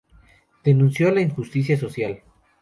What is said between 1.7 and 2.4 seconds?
social.